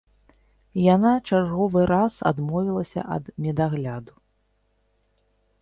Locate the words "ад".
3.17-3.31